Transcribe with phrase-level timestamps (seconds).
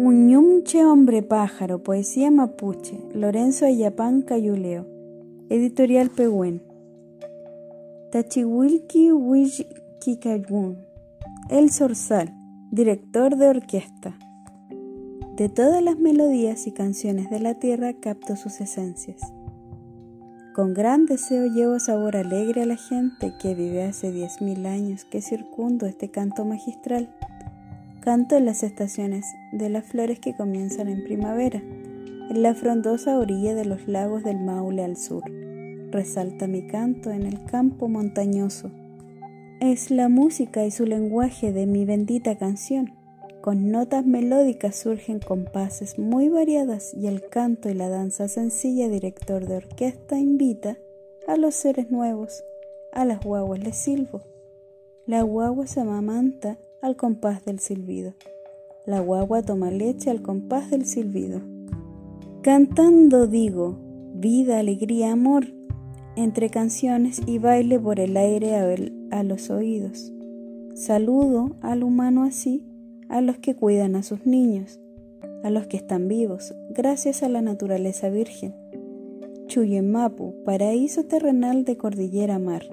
[0.00, 4.86] Uñumche hombre pájaro, poesía mapuche, Lorenzo Ayapán Cayuleo,
[5.48, 6.62] editorial Pehuen.
[8.12, 10.78] Tachiwilki Wikikayun,
[11.50, 12.32] El Zorzal,
[12.70, 14.16] director de orquesta.
[15.34, 19.20] De todas las melodías y canciones de la tierra capto sus esencias.
[20.54, 25.04] Con gran deseo llevo sabor alegre a la gente que vive hace diez mil años
[25.04, 27.12] que circundo este canto magistral.
[28.08, 33.54] Canto en las estaciones de las flores que comienzan en primavera, en la frondosa orilla
[33.54, 35.22] de los lagos del Maule al sur.
[35.90, 38.70] Resalta mi canto en el campo montañoso.
[39.60, 42.94] Es la música y su lenguaje de mi bendita canción
[43.42, 49.46] con notas melódicas surgen compases muy variadas y el canto y la danza sencilla director
[49.46, 50.78] de orquesta invita
[51.26, 52.42] a los seres nuevos,
[52.90, 54.22] a las guaguas les silbo.
[55.04, 58.14] La guagua se amamanta al compás del silbido.
[58.86, 61.40] La guagua toma leche al compás del silbido.
[62.42, 63.78] Cantando digo,
[64.14, 65.46] vida, alegría, amor,
[66.16, 68.56] entre canciones y baile por el aire
[69.10, 70.12] a, los oídos.
[70.74, 72.64] Saludo al humano así
[73.08, 74.80] a los que cuidan a sus niños,
[75.42, 78.54] a los que están vivos, gracias a la naturaleza virgen.
[79.46, 82.64] Chuyemapu, paraíso terrenal de cordillera mar,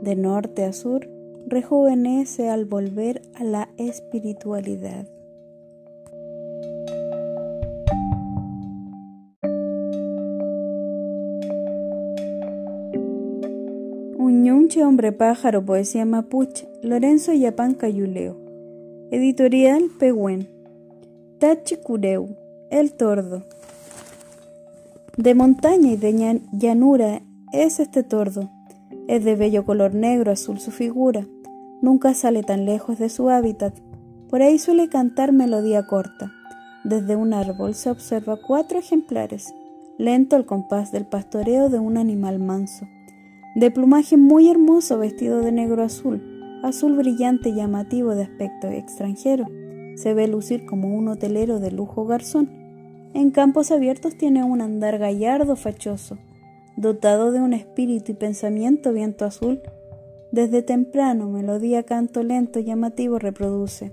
[0.00, 1.08] de norte a sur,
[1.46, 5.06] rejuvenece al volver a la espiritualidad.
[14.18, 18.36] Uñunche hombre pájaro, poesía mapuche, Lorenzo Yapán Cayuleo.
[19.10, 20.48] Editorial Pehuen.
[21.38, 22.28] Tachicureu,
[22.70, 23.42] El Tordo.
[25.16, 27.22] De montaña y de llanura
[27.52, 28.50] es este tordo.
[29.08, 31.26] Es de bello color negro azul su figura.
[31.82, 33.78] Nunca sale tan lejos de su hábitat.
[34.28, 36.32] Por ahí suele cantar melodía corta.
[36.84, 39.54] Desde un árbol se observa cuatro ejemplares.
[39.98, 42.86] Lento el compás del pastoreo de un animal manso.
[43.54, 46.34] De plumaje muy hermoso vestido de negro azul
[46.64, 49.44] azul brillante y llamativo de aspecto extranjero.
[49.96, 52.50] Se ve lucir como un hotelero de lujo garzón.
[53.12, 56.18] En campos abiertos tiene un andar gallardo fachoso,
[56.76, 59.60] dotado de un espíritu y pensamiento viento azul.
[60.32, 63.92] Desde temprano, melodía canto lento llamativo reproduce.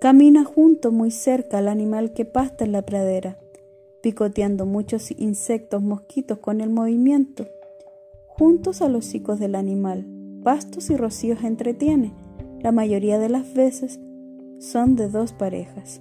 [0.00, 3.38] Camina junto muy cerca al animal que pasta en la pradera,
[4.02, 7.46] picoteando muchos insectos mosquitos con el movimiento,
[8.26, 10.06] juntos a los hocicos del animal
[10.42, 12.12] pastos y rocíos entretiene.
[12.60, 14.00] La mayoría de las veces
[14.58, 16.00] son de dos parejas.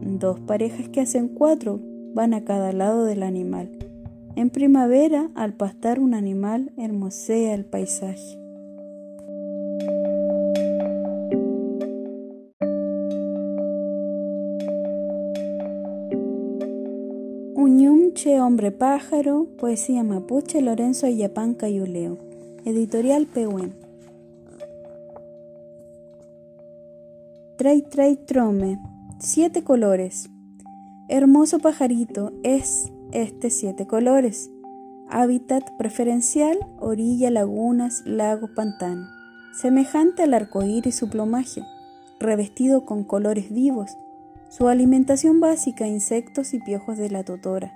[0.00, 1.80] Dos parejas que hacen cuatro
[2.14, 3.70] van a cada lado del animal.
[4.34, 8.38] En primavera, al pastar un animal, hermosea el paisaje.
[17.54, 22.16] Uñumche Hombre Pájaro, poesía mapuche Lorenzo Ayapán Cayuleo.
[22.64, 23.74] Editorial Pehuen.
[27.56, 28.78] Trai Trai Trome,
[29.18, 30.30] siete colores.
[31.08, 34.50] Hermoso pajarito es este siete colores.
[35.08, 39.06] Hábitat preferencial, orilla, lagunas, lagos, pantano.
[39.54, 41.62] Semejante al arcoíris su plumaje,
[42.18, 43.96] revestido con colores vivos.
[44.48, 47.72] Su alimentación básica, insectos y piojos de la totora.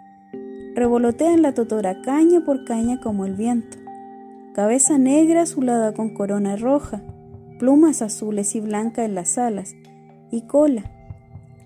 [0.75, 3.79] Revolotea en la totora caña por caña como el viento
[4.57, 7.03] cabeza negra azulada con corona roja,
[7.59, 9.77] plumas azules y blancas en las alas
[10.31, 10.91] y cola.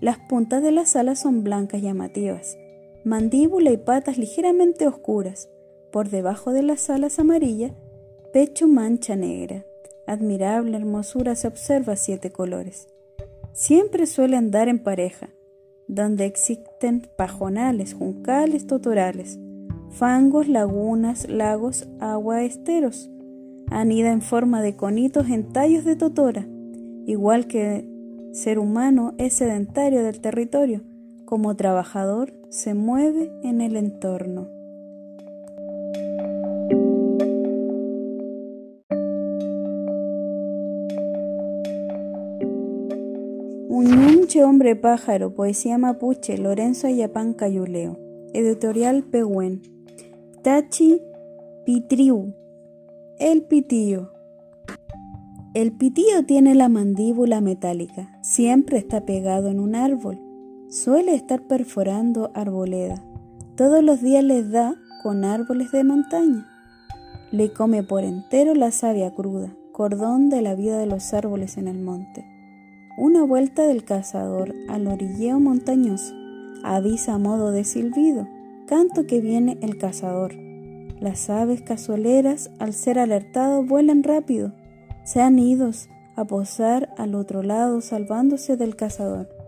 [0.01, 2.57] Las puntas de las alas son blancas llamativas,
[3.03, 5.49] mandíbula y patas ligeramente oscuras.
[5.91, 7.73] Por debajo de las alas amarillas,
[8.33, 9.65] pecho mancha negra.
[10.07, 12.87] Admirable hermosura se observa siete colores.
[13.53, 15.29] Siempre suele andar en pareja,
[15.87, 19.37] donde existen pajonales, juncales, totorales
[19.91, 23.09] fangos, lagunas, lagos, agua, esteros.
[23.69, 26.45] Anida en forma de conitos en tallos de totora,
[27.05, 27.87] igual que
[28.33, 30.81] ser humano es sedentario del territorio,
[31.25, 34.49] como trabajador se mueve en el entorno.
[43.69, 47.97] Uñunche hombre pájaro, poesía mapuche, Lorenzo Ayapán Cayuleo.
[48.33, 49.61] Editorial Pehuen.
[50.43, 51.01] Tachi
[51.65, 52.33] Pitriu.
[53.17, 54.11] El pitío.
[55.53, 58.19] El pitío tiene la mandíbula metálica.
[58.21, 60.30] Siempre está pegado en un árbol.
[60.71, 63.03] Suele estar perforando arboleda.
[63.57, 66.47] Todos los días les da con árboles de montaña.
[67.29, 71.67] Le come por entero la savia cruda, cordón de la vida de los árboles en
[71.67, 72.25] el monte.
[72.97, 76.15] Una vuelta del cazador al orilleo montañoso
[76.63, 78.29] avisa a modo de silbido,
[78.65, 80.35] canto que viene el cazador.
[81.01, 84.53] Las aves casualeras, al ser alertados, vuelan rápido,
[85.03, 85.69] se han ido
[86.15, 89.40] a posar al otro lado salvándose del cazador.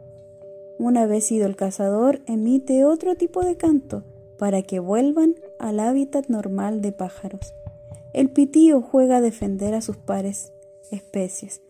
[0.83, 4.03] Una vez ido el cazador, emite otro tipo de canto
[4.37, 7.53] para que vuelvan al hábitat normal de pájaros.
[8.11, 10.51] El pitío juega a defender a sus pares
[10.91, 11.61] especies,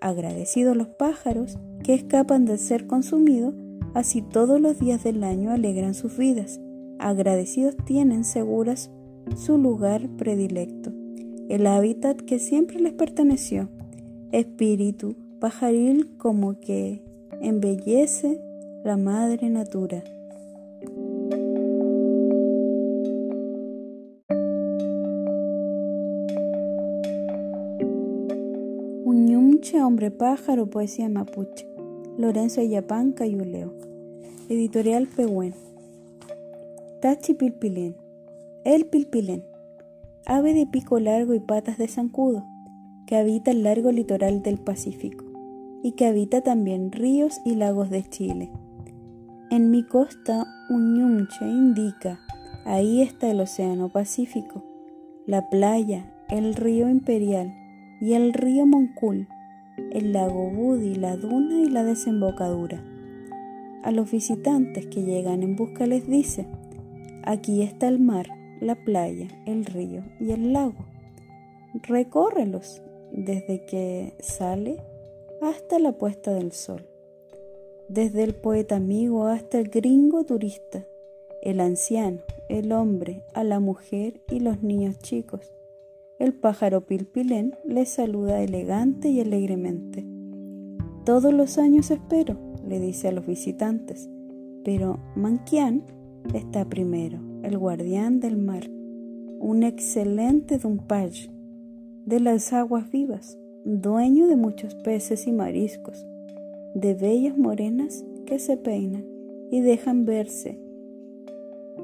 [0.00, 3.52] Agradecidos los pájaros que escapan de ser consumidos,
[3.92, 6.58] así todos los días del año alegran sus vidas.
[6.98, 8.90] Agradecidos tienen seguras
[9.36, 10.94] su lugar predilecto,
[11.50, 13.68] el hábitat que siempre les perteneció,
[14.30, 17.04] espíritu pajaril como que
[17.42, 18.40] embellece
[18.84, 20.02] la madre natura.
[29.84, 31.66] Hombre Pájaro, Poesía Mapuche.
[32.16, 33.72] Lorenzo Ayapán, Cayuleo.
[34.48, 35.54] Editorial Pehuen.
[37.00, 37.96] Tachi Pilpilén.
[38.64, 39.44] El Pilpilén.
[40.24, 42.44] Ave de pico largo y patas de zancudo,
[43.06, 45.24] que habita el largo litoral del Pacífico
[45.82, 48.50] y que habita también ríos y lagos de Chile.
[49.52, 52.18] En mi costa, un ñunche indica,
[52.64, 54.64] ahí está el Océano Pacífico,
[55.26, 57.54] la playa, el río Imperial
[58.00, 59.28] y el río Moncul
[59.90, 62.82] el lago Budi, la duna y la desembocadura.
[63.82, 66.46] A los visitantes que llegan en busca les dice,
[67.22, 68.28] aquí está el mar,
[68.60, 70.86] la playa, el río y el lago.
[71.74, 72.82] Recórrelos
[73.12, 74.78] desde que sale
[75.42, 76.86] hasta la puesta del sol,
[77.88, 80.86] desde el poeta amigo hasta el gringo turista,
[81.42, 85.52] el anciano, el hombre, a la mujer y los niños chicos
[86.22, 90.06] el pájaro pilpilén le saluda elegante y alegremente.
[91.04, 94.08] Todos los años espero, le dice a los visitantes,
[94.62, 95.82] pero Manquián
[96.32, 98.70] está primero, el guardián del mar,
[99.40, 101.28] un excelente dumpage
[102.06, 106.06] de las aguas vivas, dueño de muchos peces y mariscos,
[106.74, 109.04] de bellas morenas que se peinan
[109.50, 110.58] y dejan verse,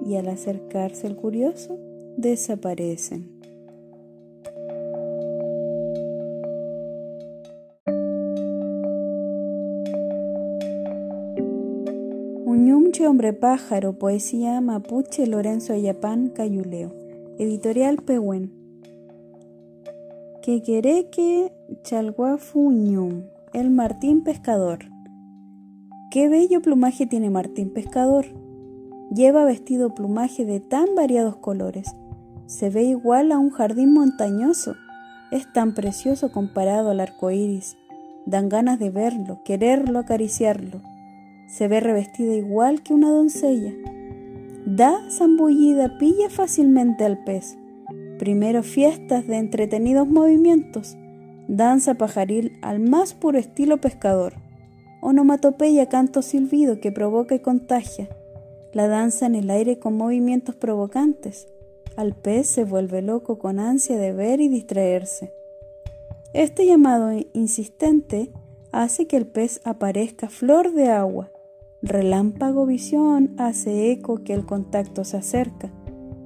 [0.07, 1.79] y al acercarse el curioso,
[2.17, 3.39] desaparecen.
[12.45, 16.93] Uñumche Hombre Pájaro, Poesía Mapuche Lorenzo Ayapán Cayuleo.
[17.39, 18.51] Editorial Pehuen.
[20.43, 21.53] Quequereque
[21.83, 24.91] Chalguafuñum, el Martín Pescador.
[26.11, 28.27] Qué bello plumaje tiene Martín Pescador.
[29.11, 31.95] Lleva vestido plumaje de tan variados colores.
[32.47, 34.75] Se ve igual a un jardín montañoso.
[35.31, 37.77] Es tan precioso comparado al arco iris.
[38.27, 40.81] Dan ganas de verlo, quererlo, acariciarlo
[41.49, 43.73] se ve revestida igual que una doncella.
[44.67, 47.57] Da zambullida, pilla fácilmente al pez.
[48.19, 50.97] Primero fiestas de entretenidos movimientos,
[51.49, 54.35] danza pajaril al más puro estilo pescador,
[55.01, 58.09] onomatopeya canto silbido que provoca y contagia,
[58.73, 61.49] la danza en el aire con movimientos provocantes.
[61.97, 65.33] Al pez se vuelve loco con ansia de ver y distraerse.
[66.33, 68.31] Este llamado insistente
[68.71, 71.33] hace que el pez aparezca flor de agua,
[71.81, 75.71] Relámpago visión hace eco que el contacto se acerca.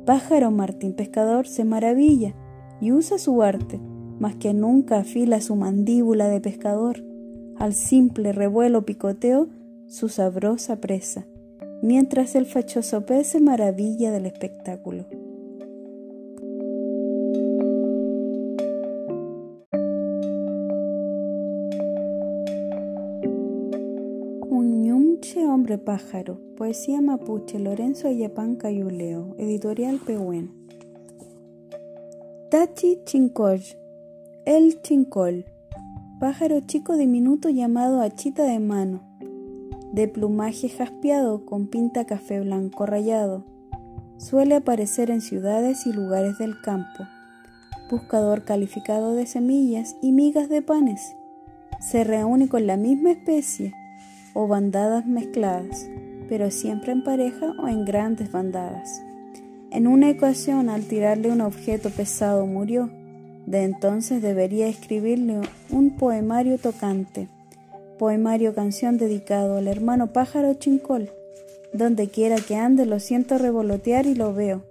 [0.07, 2.35] Pájaro Martín Pescador se maravilla
[2.81, 3.79] y usa su arte,
[4.23, 7.02] más que nunca afila su mandíbula de pescador.
[7.59, 9.49] Al simple revuelo picoteo
[9.88, 11.26] su sabrosa presa,
[11.83, 15.07] mientras el fachoso pez se maravilla del espectáculo.
[25.49, 30.50] Hombre Pájaro, Poesía Mapuche, Lorenzo Ayapán Cayuleo, Editorial Pehuen.
[32.50, 33.62] Tachi Chincoy,
[34.44, 35.44] El Chincol,
[36.18, 39.00] pájaro chico diminuto llamado achita de mano,
[39.92, 43.44] de plumaje jaspeado con pinta café blanco rayado.
[44.16, 47.04] Suele aparecer en ciudades y lugares del campo.
[47.88, 51.14] Buscador calificado de semillas y migas de panes.
[51.78, 53.72] Se reúne con la misma especie
[54.34, 55.88] o bandadas mezcladas,
[56.28, 59.02] pero siempre en pareja o en grandes bandadas.
[59.70, 62.90] En una ocasión, al tirarle un objeto pesado, murió.
[63.46, 67.28] De entonces debería escribirle un poemario tocante,
[67.99, 71.11] poemario canción dedicado al hermano pájaro chincol.
[71.72, 74.62] Donde quiera que ande lo siento revolotear y lo veo.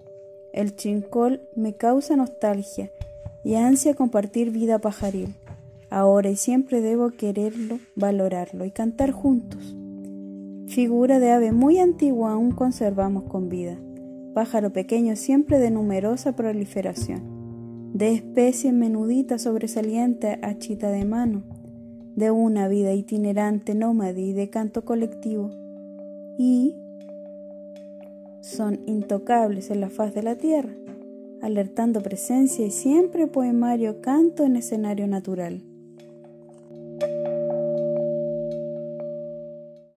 [0.53, 2.91] El chincol me causa nostalgia
[3.43, 5.33] y ansia compartir vida pajaril.
[5.89, 9.75] Ahora y siempre debo quererlo, valorarlo y cantar juntos.
[10.67, 13.77] Figura de ave muy antigua aún conservamos con vida.
[14.33, 17.30] Pájaro pequeño siempre de numerosa proliferación.
[17.93, 21.43] De especie menudita sobresaliente achita de mano.
[22.15, 25.50] De una vida itinerante nómade y de canto colectivo.
[26.38, 26.75] Y
[28.41, 30.74] son intocables en la faz de la tierra,
[31.41, 35.62] alertando presencia y siempre poemario canto en escenario natural.